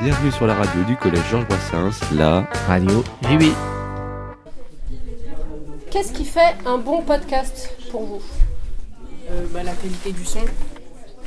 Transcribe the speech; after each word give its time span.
Bienvenue 0.00 0.32
sur 0.32 0.46
la 0.46 0.54
radio 0.54 0.84
du 0.84 0.96
collège 0.96 1.20
Georges 1.30 1.46
Brassens, 1.46 2.00
la 2.14 2.48
radio 2.66 3.04
JB. 3.24 3.52
Qu'est-ce 5.90 6.14
qui 6.14 6.24
fait 6.24 6.56
un 6.64 6.78
bon 6.78 7.02
podcast 7.02 7.70
pour 7.90 8.04
vous? 8.04 8.22
Euh, 9.30 9.44
bah, 9.52 9.62
La 9.62 9.72
qualité 9.72 10.12
du 10.12 10.24
son. 10.24 10.40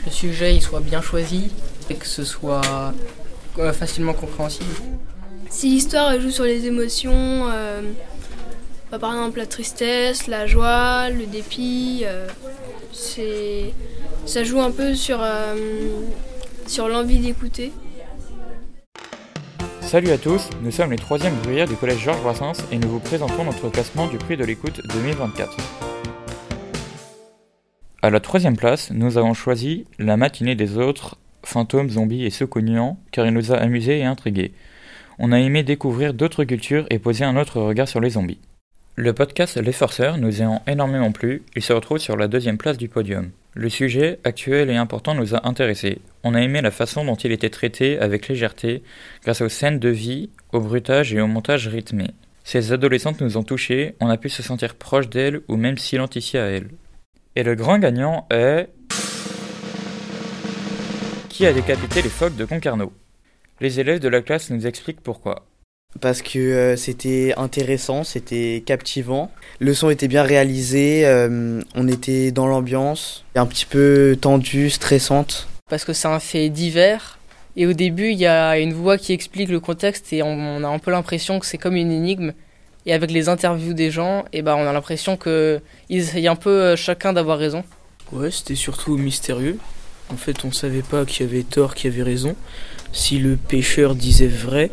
Le 0.03 0.09
sujet 0.09 0.55
il 0.55 0.63
soit 0.63 0.79
bien 0.79 0.99
choisi 0.99 1.51
et 1.91 1.93
que 1.93 2.07
ce 2.07 2.23
soit 2.23 2.63
euh, 3.59 3.71
facilement 3.71 4.13
compréhensible. 4.13 4.73
Si 5.51 5.69
l'histoire 5.69 6.19
joue 6.19 6.31
sur 6.31 6.45
les 6.45 6.65
émotions, 6.65 7.47
euh, 7.51 7.81
bah, 8.89 8.97
par 8.97 9.11
exemple 9.11 9.37
la 9.37 9.45
tristesse, 9.45 10.25
la 10.25 10.47
joie, 10.47 11.11
le 11.11 11.27
dépit, 11.27 12.03
c'est 12.91 13.75
ça 14.25 14.43
joue 14.43 14.59
un 14.59 14.71
peu 14.71 14.95
sur, 14.95 15.23
sur 16.65 16.87
l'envie 16.87 17.19
d'écouter. 17.19 17.71
Salut 19.93 20.09
à 20.09 20.17
tous, 20.17 20.49
nous 20.63 20.71
sommes 20.71 20.89
les 20.89 20.97
troisièmes 20.97 21.37
ouvrières 21.37 21.67
du 21.67 21.75
collège 21.75 21.99
Georges 21.99 22.23
Brassens 22.23 22.65
et 22.71 22.79
nous 22.79 22.89
vous 22.89 22.99
présentons 22.99 23.43
notre 23.43 23.69
classement 23.69 24.07
du 24.07 24.17
prix 24.17 24.35
de 24.35 24.43
l'écoute 24.43 24.81
2024. 24.91 25.55
À 28.01 28.09
la 28.09 28.19
troisième 28.19 28.57
place, 28.57 28.89
nous 28.89 29.19
avons 29.19 29.35
choisi 29.35 29.85
La 29.99 30.17
matinée 30.17 30.55
des 30.55 30.79
autres, 30.79 31.19
fantômes, 31.43 31.91
zombies 31.91 32.25
et 32.25 32.31
Socognants, 32.31 32.97
car 33.11 33.27
il 33.27 33.33
nous 33.33 33.51
a 33.51 33.57
amusés 33.57 33.99
et 33.99 34.03
intrigués. 34.03 34.53
On 35.19 35.31
a 35.31 35.39
aimé 35.39 35.61
découvrir 35.61 36.15
d'autres 36.15 36.43
cultures 36.43 36.87
et 36.89 36.97
poser 36.97 37.23
un 37.23 37.37
autre 37.37 37.61
regard 37.61 37.87
sur 37.87 38.01
les 38.01 38.09
zombies. 38.09 38.39
Le 38.95 39.13
podcast 39.13 39.57
Les 39.57 39.73
Forceurs 39.73 40.17
nous 40.17 40.41
ayant 40.41 40.63
énormément 40.65 41.11
plu, 41.11 41.43
il 41.55 41.61
se 41.61 41.71
retrouve 41.71 41.99
sur 41.99 42.17
la 42.17 42.27
deuxième 42.27 42.57
place 42.57 42.79
du 42.79 42.89
podium. 42.89 43.29
Le 43.55 43.69
sujet 43.69 44.19
actuel 44.23 44.71
et 44.71 44.75
important 44.75 45.13
nous 45.13 45.35
a 45.35 45.47
intéressés. 45.47 45.99
On 46.23 46.33
a 46.33 46.41
aimé 46.41 46.61
la 46.61 46.71
façon 46.71 47.05
dont 47.05 47.15
il 47.15 47.31
était 47.31 47.51
traité 47.51 47.99
avec 47.99 48.27
légèreté, 48.27 48.81
grâce 49.23 49.41
aux 49.41 49.49
scènes 49.49 49.77
de 49.77 49.89
vie, 49.89 50.31
au 50.53 50.59
bruitage 50.59 51.13
et 51.13 51.21
au 51.21 51.27
montage 51.27 51.67
rythmé. 51.67 52.07
Ces 52.43 52.73
adolescentes 52.73 53.21
nous 53.21 53.37
ont 53.37 53.43
touchés, 53.43 53.95
on 53.99 54.09
a 54.09 54.17
pu 54.17 54.29
se 54.29 54.41
sentir 54.41 54.73
proche 54.73 55.07
d'elles 55.07 55.41
ou 55.47 55.55
même 55.55 55.77
s'identifier 55.77 56.39
à 56.39 56.45
elles. 56.47 56.69
Et 57.35 57.43
le 57.43 57.53
grand 57.53 57.77
gagnant 57.77 58.27
est... 58.31 58.69
Qui 61.29 61.45
a 61.45 61.53
décapité 61.53 62.01
les 62.01 62.09
phoques 62.09 62.35
de 62.35 62.45
Concarneau 62.45 62.91
Les 63.61 63.79
élèves 63.79 63.99
de 63.99 64.07
la 64.07 64.21
classe 64.21 64.49
nous 64.49 64.65
expliquent 64.65 65.01
pourquoi 65.01 65.45
parce 66.01 66.21
que 66.21 66.39
euh, 66.39 66.75
c'était 66.75 67.33
intéressant, 67.37 68.03
c'était 68.03 68.63
captivant. 68.65 69.31
Le 69.59 69.73
son 69.73 69.89
était 69.89 70.07
bien 70.07 70.23
réalisé, 70.23 71.05
euh, 71.05 71.61
on 71.75 71.87
était 71.87 72.31
dans 72.31 72.47
l'ambiance, 72.47 73.23
un 73.35 73.45
petit 73.45 73.65
peu 73.65 74.17
tendu, 74.19 74.69
stressante. 74.69 75.47
Parce 75.69 75.85
que 75.85 75.93
c'est 75.93 76.07
un 76.07 76.19
fait 76.19 76.49
divers. 76.49 77.19
Et 77.55 77.67
au 77.67 77.73
début, 77.73 78.09
il 78.09 78.17
y 78.17 78.25
a 78.25 78.57
une 78.57 78.73
voix 78.73 78.97
qui 78.97 79.13
explique 79.13 79.49
le 79.49 79.59
contexte 79.59 80.11
et 80.11 80.23
on, 80.23 80.63
a 80.63 80.67
un 80.67 80.79
peu 80.79 80.89
l'impression 80.89 81.39
que 81.39 81.45
c'est 81.45 81.59
comme 81.59 81.75
une 81.75 81.91
énigme. 81.91 82.33
Et 82.85 82.93
avec 82.93 83.11
les 83.11 83.29
interviews 83.29 83.73
des 83.73 83.91
gens, 83.91 84.25
et 84.33 84.39
eh 84.39 84.41
ben 84.41 84.55
on 84.55 84.67
a 84.67 84.73
l'impression 84.73 85.15
qu'ils 85.15 85.61
essayent 85.89 86.27
un 86.27 86.35
peu 86.35 86.49
euh, 86.49 86.75
chacun 86.75 87.13
d'avoir 87.13 87.37
raison. 87.37 87.63
Ouais, 88.11 88.29
c'était 88.29 88.55
surtout 88.55 88.97
mystérieux. 88.97 89.57
En 90.09 90.17
fait, 90.17 90.43
on 90.43 90.51
savait 90.51 90.81
pas 90.81 91.05
qui 91.05 91.23
avait 91.23 91.43
tort, 91.43 91.75
qui 91.75 91.87
avait 91.87 92.03
raison. 92.03 92.35
Si 92.91 93.19
le 93.19 93.37
pêcheur 93.37 93.95
disait 93.95 94.27
vrai, 94.27 94.69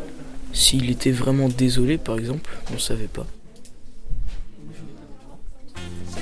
s'il 0.53 0.89
était 0.89 1.11
vraiment 1.11 1.49
désolé, 1.49 1.97
par 1.97 2.17
exemple, 2.17 2.49
on 2.69 2.75
ne 2.75 2.79
savait 2.79 3.07
pas. 3.07 3.25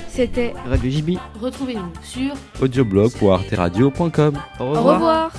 C'était 0.08 0.52
Radio 0.66 0.90
JB. 0.90 1.10
Retrouvez-nous 1.40 1.92
sur 2.02 2.34
audioblog.arteradio.com. 2.60 4.38
Au 4.58 4.64
revoir. 4.70 4.86
Au 4.86 4.94
revoir. 4.94 5.32